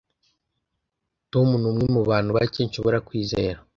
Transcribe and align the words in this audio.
tom 1.31 1.47
numwe 1.61 1.85
mubantu 1.95 2.29
bake 2.37 2.59
nshobora 2.67 2.97
kwizera 3.07 3.59